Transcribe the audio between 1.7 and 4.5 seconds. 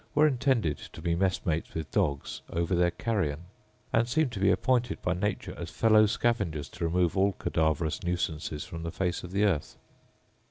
with dogs over their carrion; and seem to be